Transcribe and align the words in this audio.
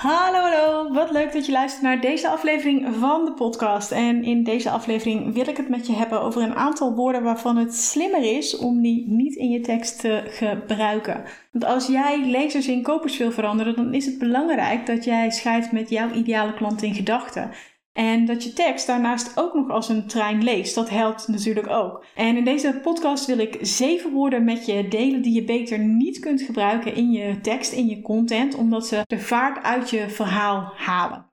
Hallo, 0.00 0.38
hallo. 0.38 0.92
Wat 0.92 1.10
leuk 1.10 1.32
dat 1.32 1.46
je 1.46 1.52
luistert 1.52 1.82
naar 1.82 2.00
deze 2.00 2.28
aflevering 2.28 2.94
van 2.94 3.24
de 3.24 3.32
podcast. 3.32 3.90
En 3.90 4.24
in 4.24 4.44
deze 4.44 4.70
aflevering 4.70 5.34
wil 5.34 5.48
ik 5.48 5.56
het 5.56 5.68
met 5.68 5.86
je 5.86 5.92
hebben 5.92 6.20
over 6.20 6.42
een 6.42 6.54
aantal 6.54 6.94
woorden 6.94 7.22
waarvan 7.22 7.56
het 7.56 7.74
slimmer 7.74 8.36
is 8.36 8.56
om 8.56 8.82
die 8.82 9.04
niet 9.08 9.34
in 9.34 9.50
je 9.50 9.60
tekst 9.60 10.00
te 10.00 10.22
gebruiken. 10.26 11.24
Want 11.52 11.64
als 11.64 11.86
jij 11.86 12.26
lezers 12.26 12.68
in 12.68 12.82
kopers 12.82 13.18
wil 13.18 13.32
veranderen, 13.32 13.76
dan 13.76 13.94
is 13.94 14.06
het 14.06 14.18
belangrijk 14.18 14.86
dat 14.86 15.04
jij 15.04 15.30
schrijft 15.30 15.72
met 15.72 15.90
jouw 15.90 16.10
ideale 16.10 16.54
klant 16.54 16.82
in 16.82 16.94
gedachten. 16.94 17.50
En 17.92 18.24
dat 18.24 18.44
je 18.44 18.52
tekst 18.52 18.86
daarnaast 18.86 19.38
ook 19.38 19.54
nog 19.54 19.70
als 19.70 19.88
een 19.88 20.06
trein 20.06 20.42
leest. 20.42 20.74
Dat 20.74 20.90
helpt 20.90 21.28
natuurlijk 21.28 21.68
ook. 21.68 22.04
En 22.14 22.36
in 22.36 22.44
deze 22.44 22.78
podcast 22.82 23.26
wil 23.26 23.38
ik 23.38 23.58
zeven 23.60 24.12
woorden 24.12 24.44
met 24.44 24.66
je 24.66 24.88
delen 24.88 25.22
die 25.22 25.34
je 25.34 25.44
beter 25.44 25.78
niet 25.78 26.18
kunt 26.18 26.42
gebruiken 26.42 26.94
in 26.94 27.10
je 27.10 27.40
tekst, 27.40 27.72
in 27.72 27.86
je 27.86 28.02
content, 28.02 28.54
omdat 28.54 28.86
ze 28.86 29.02
de 29.06 29.18
vaart 29.18 29.64
uit 29.64 29.90
je 29.90 30.08
verhaal 30.08 30.72
halen. 30.76 31.30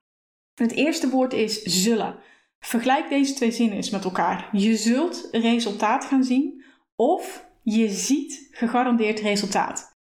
Het 0.53 0.71
eerste 0.71 1.09
woord 1.09 1.33
is 1.33 1.61
zullen. 1.61 2.15
Vergelijk 2.59 3.09
deze 3.09 3.33
twee 3.33 3.51
zinnen 3.51 3.75
eens 3.75 3.89
met 3.89 4.03
elkaar. 4.03 4.49
Je 4.51 4.75
zult 4.75 5.27
resultaat 5.31 6.05
gaan 6.05 6.23
zien 6.23 6.63
of 6.95 7.45
je 7.63 7.89
ziet 7.89 8.47
gegarandeerd 8.51 9.19
resultaat. 9.19 9.95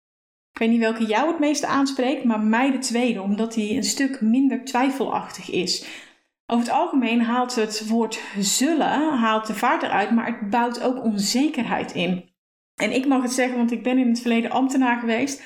Ik 0.51 0.59
weet 0.59 0.69
niet 0.69 0.79
welke 0.79 1.05
jou 1.05 1.27
het 1.27 1.39
meeste 1.39 1.67
aanspreekt, 1.67 2.23
maar 2.23 2.39
mij 2.39 2.71
de 2.71 2.77
tweede, 2.77 3.21
omdat 3.21 3.53
die 3.53 3.75
een 3.75 3.83
stuk 3.83 4.21
minder 4.21 4.65
twijfelachtig 4.65 5.51
is. 5.51 5.85
Over 6.49 6.65
het 6.65 6.73
algemeen 6.73 7.21
haalt 7.21 7.55
het 7.55 7.87
woord 7.87 8.19
zullen 8.39 9.17
haalt 9.17 9.47
de 9.47 9.55
vaart 9.55 9.83
eruit, 9.83 10.11
maar 10.11 10.25
het 10.25 10.49
bouwt 10.49 10.81
ook 10.81 11.03
onzekerheid 11.03 11.91
in. 11.91 12.29
En 12.75 12.91
ik 12.91 13.07
mag 13.07 13.21
het 13.21 13.31
zeggen, 13.31 13.57
want 13.57 13.71
ik 13.71 13.83
ben 13.83 13.97
in 13.97 14.07
het 14.07 14.19
verleden 14.19 14.51
ambtenaar 14.51 14.99
geweest. 14.99 15.41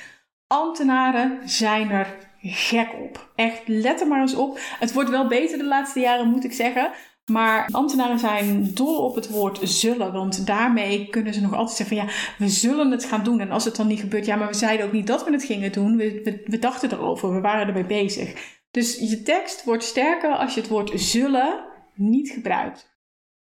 Ambtenaren 0.47 1.49
zijn 1.49 1.89
er 1.89 2.17
gek 2.41 2.93
op. 2.93 3.31
Echt, 3.35 3.61
let 3.65 4.01
er 4.01 4.07
maar 4.07 4.21
eens 4.21 4.35
op. 4.35 4.59
Het 4.79 4.93
wordt 4.93 5.09
wel 5.09 5.27
beter 5.27 5.57
de 5.57 5.63
laatste 5.63 5.99
jaren, 5.99 6.29
moet 6.29 6.43
ik 6.43 6.53
zeggen. 6.53 6.91
Maar 7.31 7.69
ambtenaren 7.71 8.19
zijn 8.19 8.73
dol 8.73 8.97
op 8.97 9.15
het 9.15 9.29
woord 9.29 9.59
zullen. 9.63 10.13
Want 10.13 10.47
daarmee 10.47 11.07
kunnen 11.09 11.33
ze 11.33 11.41
nog 11.41 11.53
altijd 11.53 11.77
zeggen 11.77 11.97
van 11.97 12.05
ja, 12.05 12.13
we 12.37 12.49
zullen 12.49 12.91
het 12.91 13.05
gaan 13.05 13.23
doen. 13.23 13.39
En 13.39 13.51
als 13.51 13.65
het 13.65 13.75
dan 13.75 13.87
niet 13.87 13.99
gebeurt, 13.99 14.25
ja, 14.25 14.35
maar 14.35 14.47
we 14.47 14.53
zeiden 14.53 14.85
ook 14.85 14.91
niet 14.91 15.07
dat 15.07 15.23
we 15.23 15.31
het 15.31 15.43
gingen 15.43 15.71
doen. 15.71 15.97
We, 15.97 16.21
we, 16.23 16.43
we 16.45 16.59
dachten 16.59 16.91
erover, 16.91 17.33
we 17.33 17.41
waren 17.41 17.67
ermee 17.67 17.85
bezig. 17.85 18.59
Dus 18.71 19.09
je 19.09 19.21
tekst 19.21 19.63
wordt 19.63 19.83
sterker 19.83 20.35
als 20.35 20.53
je 20.53 20.61
het 20.61 20.69
woord 20.69 20.91
zullen 20.95 21.65
niet 21.95 22.29
gebruikt. 22.29 22.99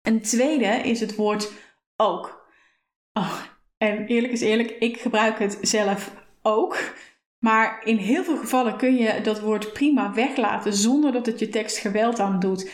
Een 0.02 0.22
tweede 0.22 0.66
is 0.66 1.00
het 1.00 1.16
woord 1.16 1.52
ook. 1.96 2.48
Oh, 3.14 3.42
en 3.78 4.06
eerlijk 4.06 4.34
is 4.34 4.42
eerlijk, 4.42 4.70
ik 4.70 4.98
gebruik 4.98 5.40
het 5.40 5.58
zelf 5.62 6.14
ook. 6.42 6.94
Maar 7.40 7.82
in 7.84 7.98
heel 7.98 8.24
veel 8.24 8.38
gevallen 8.38 8.78
kun 8.78 8.96
je 8.96 9.22
dat 9.22 9.40
woord 9.40 9.74
prima 9.74 10.14
weglaten 10.14 10.74
zonder 10.74 11.12
dat 11.12 11.26
het 11.26 11.40
je 11.40 11.50
tekst 11.50 11.78
geweld 11.78 12.20
aan 12.20 12.40
doet. 12.40 12.72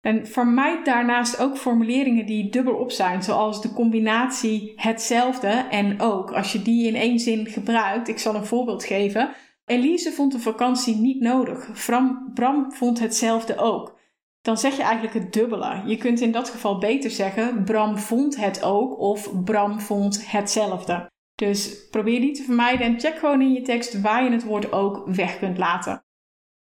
En 0.00 0.26
vermijd 0.26 0.84
daarnaast 0.84 1.38
ook 1.38 1.56
formuleringen 1.56 2.26
die 2.26 2.50
dubbelop 2.50 2.90
zijn, 2.90 3.22
zoals 3.22 3.62
de 3.62 3.72
combinatie 3.72 4.72
hetzelfde 4.76 5.66
en 5.70 6.00
ook. 6.00 6.32
Als 6.32 6.52
je 6.52 6.62
die 6.62 6.86
in 6.86 6.94
één 6.94 7.18
zin 7.18 7.46
gebruikt, 7.46 8.08
ik 8.08 8.18
zal 8.18 8.34
een 8.34 8.46
voorbeeld 8.46 8.84
geven. 8.84 9.34
Elise 9.64 10.12
vond 10.12 10.32
de 10.32 10.40
vakantie 10.40 10.96
niet 10.96 11.20
nodig. 11.20 11.86
Bram, 12.34 12.72
vond 12.72 13.00
hetzelfde 13.00 13.56
ook. 13.56 13.98
Dan 14.40 14.58
zeg 14.58 14.76
je 14.76 14.82
eigenlijk 14.82 15.14
het 15.14 15.32
dubbele. 15.32 15.82
Je 15.86 15.96
kunt 15.96 16.20
in 16.20 16.32
dat 16.32 16.50
geval 16.50 16.78
beter 16.78 17.10
zeggen: 17.10 17.64
Bram 17.64 17.98
vond 17.98 18.36
het 18.36 18.62
ook 18.62 18.98
of 18.98 19.44
Bram 19.44 19.80
vond 19.80 20.30
hetzelfde. 20.30 21.10
Dus 21.34 21.88
probeer 21.88 22.20
die 22.20 22.32
te 22.32 22.42
vermijden 22.42 22.86
en 22.86 23.00
check 23.00 23.18
gewoon 23.18 23.40
in 23.40 23.52
je 23.52 23.62
tekst 23.62 24.00
waar 24.00 24.24
je 24.24 24.30
het 24.30 24.44
woord 24.44 24.72
ook 24.72 25.06
weg 25.06 25.38
kunt 25.38 25.58
laten. 25.58 26.04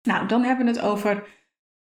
Nou, 0.01 0.27
dan 0.27 0.43
hebben 0.43 0.65
we 0.65 0.71
het 0.71 0.81
over 0.81 1.27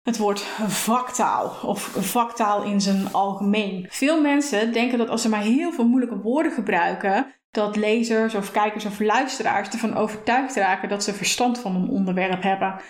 het 0.03 0.19
woord 0.19 0.41
vaktaal 0.67 1.69
of 1.69 1.83
vaktaal 1.83 2.63
in 2.63 2.81
zijn 2.81 3.13
algemeen. 3.13 3.87
Veel 3.89 4.21
mensen 4.21 4.73
denken 4.73 4.99
dat 4.99 5.09
als 5.09 5.23
ze 5.23 5.29
maar 5.29 5.43
heel 5.43 5.73
veel 5.73 5.87
moeilijke 5.89 6.21
woorden 6.21 6.53
gebruiken, 6.53 7.40
dat 7.51 7.77
lezers 7.77 8.35
of 8.35 8.53
kijkers 8.53 8.85
of 8.85 9.01
luisteraars 9.01 9.69
ervan 9.69 9.97
overtuigd 9.97 10.57
raken 10.57 10.89
dat 10.89 11.05
ze 11.05 11.15
verstand 11.15 11.59
van 11.59 11.77
een 11.77 11.89
onderwerp 11.89 12.43
hebben. 12.43 12.81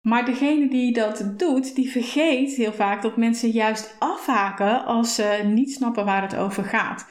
Maar 0.00 0.24
degene 0.24 0.68
die 0.68 0.92
dat 0.92 1.32
doet, 1.36 1.74
die 1.74 1.90
vergeet 1.90 2.54
heel 2.54 2.72
vaak 2.72 3.02
dat 3.02 3.16
mensen 3.16 3.50
juist 3.50 3.96
afhaken 3.98 4.84
als 4.84 5.14
ze 5.14 5.40
niet 5.44 5.72
snappen 5.72 6.04
waar 6.04 6.22
het 6.22 6.36
over 6.36 6.64
gaat. 6.64 7.06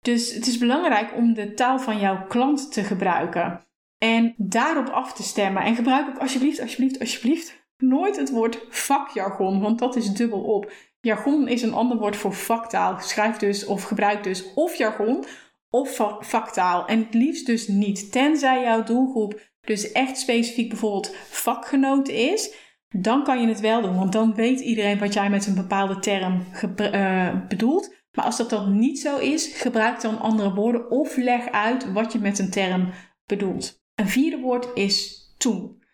Dus 0.00 0.34
het 0.34 0.46
is 0.46 0.58
belangrijk 0.58 1.14
om 1.16 1.34
de 1.34 1.54
taal 1.54 1.78
van 1.78 1.98
jouw 1.98 2.26
klant 2.26 2.72
te 2.72 2.82
gebruiken 2.82 3.66
en 3.98 4.34
daarop 4.36 4.88
af 4.88 5.12
te 5.12 5.22
stemmen. 5.22 5.62
En 5.62 5.74
gebruik 5.74 6.08
ook 6.08 6.18
alsjeblieft, 6.18 6.60
alsjeblieft, 6.60 7.00
alsjeblieft 7.00 7.66
nooit 7.76 8.16
het 8.16 8.30
woord 8.30 8.66
vakjargon, 8.68 9.60
want 9.60 9.78
dat 9.78 9.96
is 9.96 10.12
dubbel 10.12 10.40
op. 10.40 10.72
Jargon 11.00 11.48
is 11.48 11.62
een 11.62 11.74
ander 11.74 11.98
woord 11.98 12.16
voor 12.16 12.32
vaktaal. 12.32 13.00
Schrijf 13.00 13.36
dus 13.36 13.66
of 13.66 13.82
gebruik 13.82 14.22
dus 14.22 14.54
of 14.54 14.74
jargon 14.74 15.24
of 15.70 16.00
vaktaal. 16.20 16.86
En 16.86 16.98
het 16.98 17.14
liefst 17.14 17.46
dus 17.46 17.68
niet. 17.68 18.12
Tenzij 18.12 18.62
jouw 18.62 18.82
doelgroep 18.82 19.40
dus 19.60 19.92
echt 19.92 20.18
specifiek 20.18 20.68
bijvoorbeeld 20.68 21.14
vakgenoot 21.28 22.08
is, 22.08 22.54
dan 22.88 23.24
kan 23.24 23.40
je 23.40 23.48
het 23.48 23.60
wel 23.60 23.82
doen. 23.82 23.96
Want 23.96 24.12
dan 24.12 24.34
weet 24.34 24.60
iedereen 24.60 24.98
wat 24.98 25.12
jij 25.12 25.30
met 25.30 25.46
een 25.46 25.54
bepaalde 25.54 25.98
term 25.98 26.46
uh, 26.80 27.46
bedoelt. 27.48 27.94
Maar 28.12 28.24
als 28.24 28.36
dat 28.36 28.50
dan 28.50 28.78
niet 28.78 28.98
zo 28.98 29.18
is, 29.18 29.46
gebruik 29.46 30.00
dan 30.00 30.20
andere 30.20 30.54
woorden 30.54 30.90
of 30.90 31.16
leg 31.16 31.50
uit 31.50 31.92
wat 31.92 32.12
je 32.12 32.18
met 32.18 32.38
een 32.38 32.50
term 32.50 32.90
bedoelt. 33.26 33.84
Een 33.94 34.08
vierde 34.08 34.38
woord 34.38 34.68
is 34.74 35.24
toen. 35.38 35.84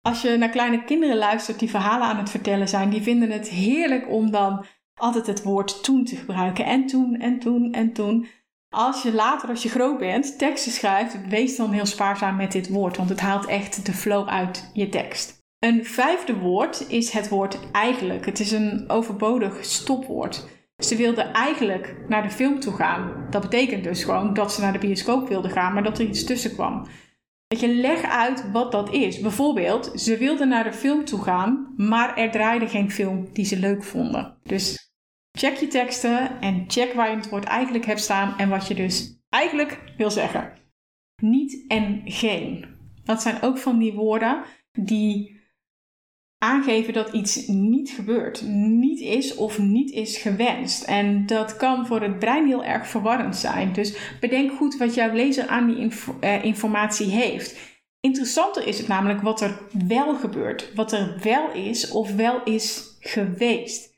Als 0.00 0.22
je 0.22 0.36
naar 0.36 0.48
kleine 0.48 0.84
kinderen 0.84 1.16
luistert 1.16 1.58
die 1.58 1.70
verhalen 1.70 2.06
aan 2.06 2.18
het 2.18 2.30
vertellen 2.30 2.68
zijn, 2.68 2.90
die 2.90 3.02
vinden 3.02 3.30
het 3.30 3.48
heerlijk 3.48 4.10
om 4.10 4.30
dan 4.30 4.64
altijd 4.94 5.26
het 5.26 5.42
woord 5.42 5.82
toen 5.82 6.04
te 6.04 6.16
gebruiken. 6.16 6.64
En 6.64 6.86
toen, 6.86 7.14
en 7.14 7.38
toen, 7.38 7.72
en 7.72 7.92
toen 7.92 8.26
als 8.74 9.02
je 9.02 9.14
later, 9.14 9.48
als 9.48 9.62
je 9.62 9.68
groot 9.68 9.98
bent, 9.98 10.38
teksten 10.38 10.72
schrijft, 10.72 11.28
wees 11.28 11.56
dan 11.56 11.70
heel 11.70 11.86
spaarzaam 11.86 12.36
met 12.36 12.52
dit 12.52 12.68
woord, 12.68 12.96
want 12.96 13.08
het 13.08 13.20
haalt 13.20 13.46
echt 13.46 13.86
de 13.86 13.92
flow 13.92 14.28
uit 14.28 14.70
je 14.72 14.88
tekst. 14.88 15.42
Een 15.58 15.84
vijfde 15.84 16.38
woord 16.38 16.84
is 16.88 17.10
het 17.10 17.28
woord 17.28 17.58
eigenlijk. 17.72 18.26
Het 18.26 18.40
is 18.40 18.52
een 18.52 18.84
overbodig 18.88 19.64
stopwoord. 19.64 20.48
Ze 20.76 20.96
wilde 20.96 21.22
eigenlijk 21.22 21.96
naar 22.08 22.22
de 22.22 22.30
film 22.30 22.60
toe 22.60 22.72
gaan. 22.72 23.26
Dat 23.30 23.42
betekent 23.42 23.84
dus 23.84 24.04
gewoon 24.04 24.34
dat 24.34 24.52
ze 24.52 24.60
naar 24.60 24.72
de 24.72 24.78
bioscoop 24.78 25.28
wilde 25.28 25.48
gaan, 25.48 25.72
maar 25.72 25.82
dat 25.82 25.98
er 25.98 26.06
iets 26.06 26.24
tussen 26.24 26.52
kwam. 26.52 26.86
Dat 27.46 27.60
je 27.60 27.74
leg 27.74 28.02
uit 28.02 28.50
wat 28.52 28.72
dat 28.72 28.92
is. 28.92 29.20
Bijvoorbeeld, 29.20 29.92
ze 29.94 30.16
wilden 30.16 30.48
naar 30.48 30.64
de 30.64 30.72
film 30.72 31.04
toe 31.04 31.22
gaan, 31.22 31.74
maar 31.76 32.16
er 32.16 32.30
draaide 32.30 32.68
geen 32.68 32.90
film 32.90 33.28
die 33.32 33.44
ze 33.44 33.58
leuk 33.58 33.82
vonden. 33.82 34.36
Dus 34.42 34.83
Check 35.38 35.56
je 35.56 35.68
teksten 35.68 36.40
en 36.40 36.64
check 36.68 36.92
waar 36.92 37.10
je 37.10 37.16
het 37.16 37.28
woord 37.28 37.44
eigenlijk 37.44 37.84
hebt 37.84 38.00
staan 38.00 38.38
en 38.38 38.48
wat 38.48 38.68
je 38.68 38.74
dus 38.74 39.18
eigenlijk 39.28 39.80
wil 39.96 40.10
zeggen. 40.10 40.52
Niet 41.22 41.64
en 41.68 42.02
geen. 42.04 42.66
Dat 43.04 43.22
zijn 43.22 43.42
ook 43.42 43.58
van 43.58 43.78
die 43.78 43.92
woorden 43.92 44.42
die 44.72 45.40
aangeven 46.38 46.92
dat 46.92 47.12
iets 47.12 47.46
niet 47.46 47.90
gebeurt, 47.90 48.42
niet 48.46 49.00
is 49.00 49.34
of 49.34 49.58
niet 49.58 49.90
is 49.90 50.16
gewenst. 50.16 50.82
En 50.82 51.26
dat 51.26 51.56
kan 51.56 51.86
voor 51.86 52.02
het 52.02 52.18
brein 52.18 52.46
heel 52.46 52.64
erg 52.64 52.88
verwarrend 52.88 53.36
zijn. 53.36 53.72
Dus 53.72 54.16
bedenk 54.20 54.52
goed 54.52 54.76
wat 54.76 54.94
jouw 54.94 55.12
lezer 55.12 55.46
aan 55.46 55.66
die 55.66 55.92
eh, 56.20 56.44
informatie 56.44 57.06
heeft. 57.06 57.56
Interessanter 58.00 58.66
is 58.66 58.78
het 58.78 58.88
namelijk 58.88 59.20
wat 59.20 59.40
er 59.40 59.60
wel 59.88 60.14
gebeurt, 60.14 60.74
wat 60.74 60.92
er 60.92 61.18
wel 61.22 61.52
is 61.52 61.90
of 61.90 62.14
wel 62.14 62.42
is 62.42 62.96
geweest. 63.00 63.93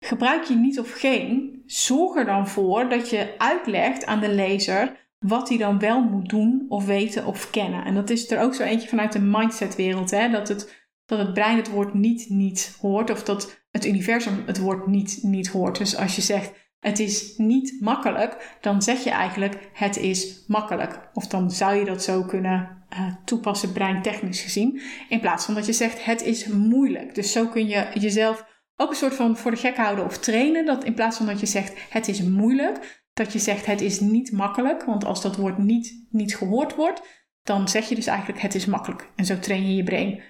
Gebruik 0.00 0.44
je 0.44 0.54
niet 0.54 0.78
of 0.78 0.92
geen, 0.92 1.62
zorg 1.66 2.16
er 2.16 2.24
dan 2.24 2.48
voor 2.48 2.88
dat 2.88 3.10
je 3.10 3.34
uitlegt 3.38 4.06
aan 4.06 4.20
de 4.20 4.34
lezer 4.34 5.06
wat 5.18 5.48
hij 5.48 5.58
dan 5.58 5.78
wel 5.78 6.02
moet 6.02 6.28
doen 6.28 6.66
of 6.68 6.86
weten 6.86 7.26
of 7.26 7.50
kennen. 7.50 7.84
En 7.84 7.94
dat 7.94 8.10
is 8.10 8.30
er 8.30 8.40
ook 8.40 8.54
zo 8.54 8.62
eentje 8.62 8.88
vanuit 8.88 9.12
de 9.12 9.20
mindsetwereld, 9.20 10.10
hè? 10.10 10.30
Dat, 10.30 10.48
het, 10.48 10.88
dat 11.06 11.18
het 11.18 11.32
brein 11.32 11.56
het 11.56 11.70
woord 11.70 11.94
niet 11.94 12.28
niet 12.28 12.76
hoort 12.80 13.10
of 13.10 13.22
dat 13.22 13.66
het 13.70 13.86
universum 13.86 14.42
het 14.46 14.58
woord 14.58 14.86
niet 14.86 15.18
niet 15.22 15.48
hoort. 15.48 15.78
Dus 15.78 15.96
als 15.96 16.16
je 16.16 16.22
zegt 16.22 16.52
het 16.80 16.98
is 16.98 17.36
niet 17.36 17.76
makkelijk, 17.80 18.56
dan 18.60 18.82
zeg 18.82 19.04
je 19.04 19.10
eigenlijk 19.10 19.70
het 19.72 19.96
is 19.96 20.44
makkelijk. 20.46 21.10
Of 21.12 21.26
dan 21.26 21.50
zou 21.50 21.74
je 21.74 21.84
dat 21.84 22.02
zo 22.02 22.22
kunnen 22.22 22.86
uh, 22.92 23.14
toepassen 23.24 23.72
breintechnisch 23.72 24.40
gezien, 24.40 24.80
in 25.08 25.20
plaats 25.20 25.44
van 25.44 25.54
dat 25.54 25.66
je 25.66 25.72
zegt 25.72 26.04
het 26.04 26.22
is 26.22 26.46
moeilijk. 26.46 27.14
Dus 27.14 27.32
zo 27.32 27.46
kun 27.46 27.68
je 27.68 27.86
jezelf 27.94 28.46
ook 28.80 28.90
een 28.90 28.96
soort 28.96 29.14
van 29.14 29.36
voor 29.36 29.50
de 29.50 29.56
gek 29.56 29.76
houden 29.76 30.04
of 30.04 30.18
trainen. 30.18 30.66
Dat 30.66 30.84
in 30.84 30.94
plaats 30.94 31.16
van 31.16 31.26
dat 31.26 31.40
je 31.40 31.46
zegt 31.46 31.92
het 31.92 32.08
is 32.08 32.22
moeilijk, 32.22 33.04
dat 33.12 33.32
je 33.32 33.38
zegt 33.38 33.66
het 33.66 33.80
is 33.80 34.00
niet 34.00 34.32
makkelijk. 34.32 34.84
Want 34.84 35.04
als 35.04 35.22
dat 35.22 35.36
woord 35.36 35.58
niet, 35.58 36.06
niet 36.10 36.36
gehoord 36.36 36.74
wordt, 36.74 37.02
dan 37.42 37.68
zeg 37.68 37.88
je 37.88 37.94
dus 37.94 38.06
eigenlijk 38.06 38.40
het 38.40 38.54
is 38.54 38.66
makkelijk. 38.66 39.10
En 39.16 39.24
zo 39.24 39.38
train 39.38 39.66
je 39.66 39.76
je 39.76 39.84
brain. 39.84 40.22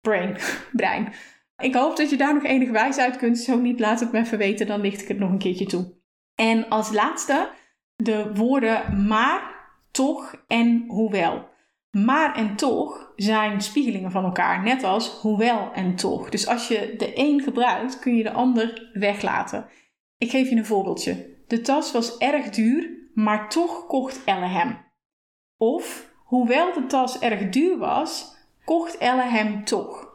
Brain, 0.00 0.36
brein. 0.72 1.12
Ik 1.56 1.74
hoop 1.74 1.96
dat 1.96 2.10
je 2.10 2.16
daar 2.16 2.34
nog 2.34 2.44
enig 2.44 2.70
wijs 2.70 2.98
uit 2.98 3.16
kunt. 3.16 3.38
Zo 3.38 3.58
niet, 3.58 3.80
laat 3.80 4.00
het 4.00 4.12
me 4.12 4.18
even 4.18 4.38
weten, 4.38 4.66
dan 4.66 4.80
licht 4.80 5.02
ik 5.02 5.08
het 5.08 5.18
nog 5.18 5.30
een 5.30 5.38
keertje 5.38 5.66
toe. 5.66 5.94
En 6.34 6.68
als 6.68 6.92
laatste 6.92 7.50
de 7.96 8.34
woorden 8.34 9.06
maar, 9.06 9.42
toch 9.90 10.44
en 10.46 10.84
hoewel. 10.88 11.51
Maar 11.92 12.34
en 12.34 12.56
toch 12.56 13.12
zijn 13.16 13.60
spiegelingen 13.60 14.10
van 14.10 14.24
elkaar, 14.24 14.62
net 14.62 14.82
als 14.82 15.08
hoewel 15.20 15.72
en 15.72 15.96
toch. 15.96 16.28
Dus 16.28 16.46
als 16.46 16.68
je 16.68 16.94
de 16.98 17.12
een 17.14 17.40
gebruikt, 17.40 17.98
kun 17.98 18.16
je 18.16 18.22
de 18.22 18.32
ander 18.32 18.90
weglaten. 18.92 19.66
Ik 20.18 20.30
geef 20.30 20.48
je 20.48 20.56
een 20.56 20.66
voorbeeldje. 20.66 21.36
De 21.46 21.60
tas 21.60 21.92
was 21.92 22.18
erg 22.18 22.50
duur, 22.50 22.90
maar 23.14 23.48
toch 23.48 23.86
kocht 23.86 24.24
Elle 24.24 24.46
hem. 24.46 24.78
Of, 25.56 26.10
hoewel 26.24 26.72
de 26.72 26.86
tas 26.86 27.18
erg 27.18 27.48
duur 27.48 27.78
was, 27.78 28.36
kocht 28.64 28.98
Elle 28.98 29.22
hem 29.22 29.64
toch. 29.64 30.12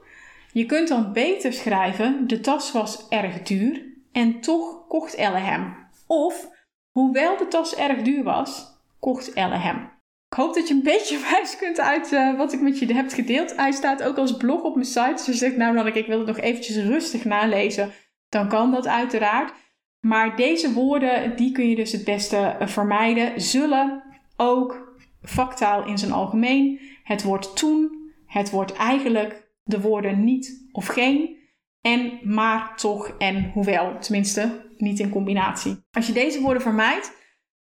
Je 0.51 0.65
kunt 0.65 0.87
dan 0.87 1.13
beter 1.13 1.53
schrijven: 1.53 2.27
de 2.27 2.39
tas 2.39 2.71
was 2.71 3.07
erg 3.07 3.41
duur 3.41 3.85
en 4.11 4.41
toch 4.41 4.87
kocht 4.87 5.15
Elle 5.15 5.37
hem. 5.37 5.75
Of, 6.07 6.49
hoewel 6.91 7.37
de 7.37 7.47
tas 7.47 7.75
erg 7.75 8.01
duur 8.01 8.23
was, 8.23 8.79
kocht 8.99 9.33
Elle 9.33 9.57
hem. 9.57 9.96
Ik 10.29 10.37
hoop 10.37 10.53
dat 10.53 10.67
je 10.67 10.73
een 10.73 10.83
beetje 10.83 11.19
wijs 11.31 11.57
kunt 11.57 11.79
uit 11.79 12.11
uh, 12.11 12.37
wat 12.37 12.53
ik 12.53 12.61
met 12.61 12.79
je 12.79 12.93
heb 12.93 13.09
gedeeld. 13.09 13.55
Hij 13.55 13.71
staat 13.71 14.03
ook 14.03 14.17
als 14.17 14.37
blog 14.37 14.61
op 14.61 14.73
mijn 14.73 14.87
site. 14.87 15.13
Dus 15.15 15.25
je 15.25 15.33
zegt, 15.33 15.57
nou 15.57 15.75
dan 15.75 15.87
ik 15.87 16.07
wil 16.07 16.17
het 16.17 16.27
nog 16.27 16.37
eventjes 16.37 16.75
rustig 16.75 17.25
nalezen. 17.25 17.91
Dan 18.29 18.49
kan 18.49 18.71
dat 18.71 18.87
uiteraard. 18.87 19.53
Maar 19.99 20.35
deze 20.35 20.73
woorden, 20.73 21.35
die 21.35 21.51
kun 21.51 21.69
je 21.69 21.75
dus 21.75 21.91
het 21.91 22.03
beste 22.03 22.37
eh, 22.37 22.67
vermijden. 22.67 23.41
Zullen, 23.41 24.03
ook, 24.37 24.97
vaktaal 25.21 25.85
in 25.85 25.97
zijn 25.97 26.11
algemeen. 26.11 26.79
Het 27.03 27.23
woord 27.23 27.55
toen, 27.55 28.11
het 28.25 28.49
woord 28.49 28.73
eigenlijk, 28.73 29.47
de 29.63 29.81
woorden 29.81 30.23
niet 30.23 30.67
of 30.71 30.87
geen. 30.87 31.35
En 31.81 32.19
maar, 32.23 32.73
toch 32.75 33.15
en 33.17 33.51
hoewel. 33.53 33.99
Tenminste, 33.99 34.65
niet 34.77 34.99
in 34.99 35.09
combinatie. 35.09 35.77
Als 35.91 36.07
je 36.07 36.13
deze 36.13 36.41
woorden 36.41 36.61
vermijdt, 36.61 37.11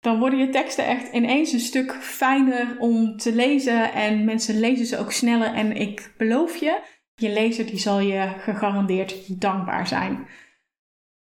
dan 0.01 0.19
worden 0.19 0.39
je 0.39 0.50
teksten 0.50 0.86
echt 0.86 1.13
ineens 1.13 1.51
een 1.51 1.59
stuk 1.59 1.94
fijner 1.94 2.75
om 2.80 3.18
te 3.18 3.36
lezen 3.36 3.94
en 3.94 4.25
mensen 4.25 4.59
lezen 4.59 4.86
ze 4.86 4.98
ook 4.98 5.12
sneller. 5.12 5.53
En 5.53 5.75
ik 5.75 6.13
beloof 6.18 6.56
je, 6.56 6.80
je 7.15 7.30
lezer 7.30 7.65
die 7.65 7.80
zal 7.80 8.00
je 8.00 8.33
gegarandeerd 8.39 9.42
dankbaar 9.42 9.88
zijn. 9.88 10.27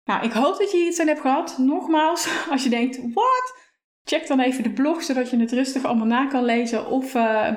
Nou, 0.03 0.25
ik 0.25 0.31
hoop 0.31 0.57
dat 0.57 0.71
je 0.71 0.77
hier 0.77 0.87
iets 0.87 0.99
aan 0.99 1.07
hebt 1.07 1.21
gehad. 1.21 1.57
Nogmaals, 1.57 2.27
als 2.51 2.63
je 2.63 2.69
denkt, 2.69 2.99
wat? 3.13 3.59
Check 4.03 4.27
dan 4.27 4.39
even 4.39 4.63
de 4.63 4.71
blog, 4.71 5.03
zodat 5.03 5.29
je 5.29 5.37
het 5.37 5.51
rustig 5.51 5.83
allemaal 5.83 6.07
na 6.07 6.27
kan 6.27 6.45
lezen. 6.45 6.87
Of 6.87 7.13
uh, 7.13 7.51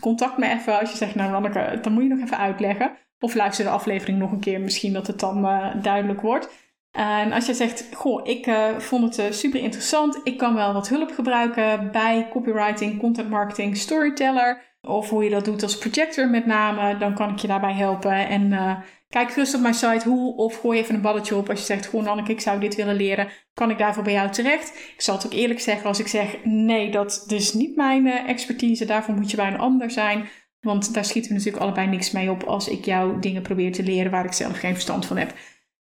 contact 0.00 0.38
me 0.38 0.48
even 0.48 0.78
als 0.78 0.90
je 0.90 0.96
zegt, 0.96 1.14
nou 1.14 1.30
Lanneke, 1.30 1.78
dan 1.82 1.92
moet 1.92 2.02
je 2.02 2.08
nog 2.08 2.20
even 2.20 2.38
uitleggen. 2.38 2.92
Of 3.18 3.34
luister 3.34 3.64
de 3.64 3.70
aflevering 3.70 4.18
nog 4.18 4.32
een 4.32 4.40
keer, 4.40 4.60
misschien 4.60 4.92
dat 4.92 5.06
het 5.06 5.20
dan 5.20 5.44
uh, 5.44 5.82
duidelijk 5.82 6.20
wordt. 6.20 6.48
En 6.90 7.32
als 7.32 7.46
je 7.46 7.54
zegt, 7.54 7.88
goh, 7.94 8.26
ik 8.28 8.46
uh, 8.46 8.78
vond 8.78 9.16
het 9.16 9.34
super 9.34 9.60
interessant, 9.60 10.20
ik 10.24 10.38
kan 10.38 10.54
wel 10.54 10.72
wat 10.72 10.88
hulp 10.88 11.10
gebruiken 11.10 11.90
bij 11.92 12.28
copywriting, 12.30 12.98
content 12.98 13.30
marketing, 13.30 13.76
storyteller, 13.76 14.62
of 14.82 15.08
hoe 15.08 15.24
je 15.24 15.30
dat 15.30 15.44
doet 15.44 15.62
als 15.62 15.78
projector 15.78 16.28
met 16.28 16.46
name, 16.46 16.98
dan 16.98 17.14
kan 17.14 17.30
ik 17.30 17.38
je 17.38 17.46
daarbij 17.46 17.74
helpen. 17.74 18.28
En 18.28 18.52
uh, 18.52 18.76
kijk 19.08 19.30
gerust 19.30 19.54
op 19.54 19.60
mijn 19.60 19.74
site 19.74 20.08
hoe, 20.08 20.36
of 20.36 20.60
gooi 20.60 20.78
even 20.78 20.94
een 20.94 21.00
balletje 21.00 21.36
op 21.36 21.48
als 21.48 21.58
je 21.58 21.64
zegt, 21.64 21.86
goh 21.86 22.06
Anneke, 22.06 22.32
ik 22.32 22.40
zou 22.40 22.60
dit 22.60 22.74
willen 22.74 22.96
leren, 22.96 23.28
kan 23.54 23.70
ik 23.70 23.78
daarvoor 23.78 24.02
bij 24.02 24.12
jou 24.12 24.30
terecht? 24.30 24.68
Ik 24.94 25.00
zal 25.00 25.14
het 25.14 25.26
ook 25.26 25.32
eerlijk 25.32 25.60
zeggen 25.60 25.86
als 25.86 26.00
ik 26.00 26.06
zeg, 26.06 26.36
nee, 26.44 26.90
dat 26.90 27.24
is 27.28 27.52
niet 27.52 27.76
mijn 27.76 28.06
expertise, 28.06 28.84
daarvoor 28.84 29.14
moet 29.14 29.30
je 29.30 29.36
bij 29.36 29.46
een 29.48 29.58
ander 29.58 29.90
zijn. 29.90 30.28
Want 30.60 30.94
daar 30.94 31.04
schieten 31.04 31.30
we 31.30 31.36
natuurlijk 31.36 31.62
allebei 31.62 31.86
niks 31.86 32.10
mee 32.10 32.30
op 32.30 32.42
als 32.42 32.68
ik 32.68 32.84
jou 32.84 33.20
dingen 33.20 33.42
probeer 33.42 33.72
te 33.72 33.82
leren 33.82 34.10
waar 34.10 34.24
ik 34.24 34.32
zelf 34.32 34.58
geen 34.58 34.72
verstand 34.72 35.06
van 35.06 35.16
heb. 35.16 35.34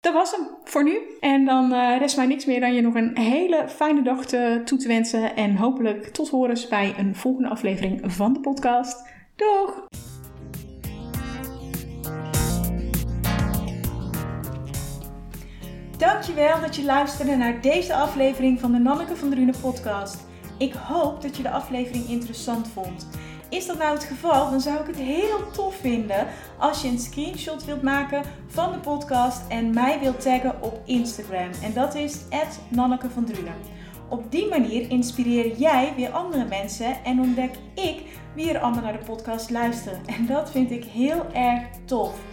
Dat 0.03 0.13
was 0.13 0.31
hem 0.31 0.47
voor 0.63 0.83
nu. 0.83 0.99
En 1.19 1.45
dan 1.45 1.73
uh, 1.73 1.97
rest 1.97 2.17
mij 2.17 2.25
niks 2.25 2.45
meer 2.45 2.59
dan 2.59 2.73
je 2.73 2.81
nog 2.81 2.95
een 2.95 3.17
hele 3.17 3.65
fijne 3.69 4.01
dag 4.01 4.25
te, 4.25 4.61
toe 4.65 4.77
te 4.77 4.87
wensen. 4.87 5.35
En 5.35 5.55
hopelijk 5.55 6.07
tot 6.07 6.29
horens 6.29 6.67
bij 6.67 6.93
een 6.97 7.15
volgende 7.15 7.49
aflevering 7.49 8.01
van 8.05 8.33
de 8.33 8.39
podcast. 8.39 9.07
Doeg! 9.35 9.87
Dankjewel 15.97 16.61
dat 16.61 16.75
je 16.75 16.83
luisterde 16.83 17.35
naar 17.35 17.61
deze 17.61 17.93
aflevering 17.95 18.59
van 18.59 18.71
de 18.71 18.79
Nanneke 18.79 19.15
van 19.15 19.29
Drunen 19.29 19.59
podcast. 19.61 20.27
Ik 20.57 20.73
hoop 20.73 21.21
dat 21.21 21.37
je 21.37 21.43
de 21.43 21.51
aflevering 21.51 22.07
interessant 22.07 22.67
vond. 22.67 23.07
Is 23.53 23.65
dat 23.65 23.77
nou 23.77 23.93
het 23.93 24.03
geval, 24.03 24.49
dan 24.49 24.61
zou 24.61 24.79
ik 24.79 24.87
het 24.87 24.95
heel 24.95 25.51
tof 25.51 25.75
vinden 25.75 26.27
als 26.57 26.81
je 26.81 26.87
een 26.87 26.99
screenshot 26.99 27.65
wilt 27.65 27.81
maken 27.81 28.23
van 28.47 28.71
de 28.71 28.77
podcast 28.77 29.41
en 29.47 29.73
mij 29.73 29.99
wilt 29.99 30.21
taggen 30.21 30.61
op 30.61 30.81
Instagram. 30.85 31.49
En 31.63 31.73
dat 31.73 31.95
is 31.95 32.17
Nanneke 32.69 33.09
van 33.09 33.25
Drunen. 33.25 33.53
Op 34.09 34.31
die 34.31 34.49
manier 34.49 34.89
inspireer 34.89 35.57
jij 35.57 35.93
weer 35.95 36.11
andere 36.11 36.45
mensen 36.45 37.03
en 37.03 37.19
ontdek 37.19 37.51
ik 37.73 38.01
wie 38.35 38.53
er 38.53 38.59
allemaal 38.59 38.83
naar 38.83 38.99
de 38.99 39.05
podcast 39.05 39.49
luisteren. 39.49 40.01
En 40.05 40.25
dat 40.25 40.51
vind 40.51 40.71
ik 40.71 40.83
heel 40.83 41.25
erg 41.33 41.63
tof. 41.85 42.32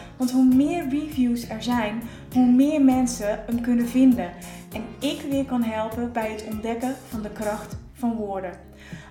Want 0.21 0.33
hoe 0.33 0.55
meer 0.55 0.89
reviews 0.89 1.49
er 1.49 1.63
zijn, 1.63 2.01
hoe 2.33 2.45
meer 2.45 2.81
mensen 2.81 3.43
hem 3.45 3.61
kunnen 3.61 3.87
vinden. 3.87 4.31
En 4.73 4.83
ik 4.99 5.21
weer 5.29 5.45
kan 5.45 5.63
helpen 5.63 6.11
bij 6.11 6.31
het 6.31 6.47
ontdekken 6.51 6.95
van 7.09 7.21
de 7.21 7.29
kracht 7.29 7.77
van 7.93 8.15
woorden. 8.15 8.59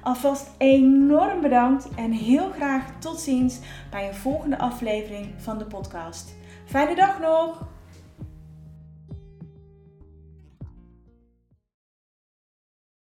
Alvast 0.02 0.50
enorm 0.58 1.40
bedankt 1.40 1.88
en 1.96 2.12
heel 2.12 2.50
graag 2.50 2.84
tot 2.98 3.20
ziens 3.20 3.58
bij 3.90 4.08
een 4.08 4.14
volgende 4.14 4.58
aflevering 4.58 5.26
van 5.36 5.58
de 5.58 5.64
podcast. 5.64 6.34
Fijne 6.64 6.94
dag 6.94 7.20
nog! 7.20 7.66